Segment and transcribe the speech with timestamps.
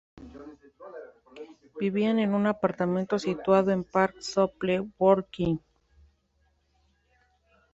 [1.79, 5.61] Vivían en un apartamento situado en Park Slope, Brooklyn.